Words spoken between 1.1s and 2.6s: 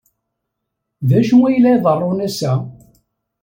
acu ay la iḍerrun ass-a?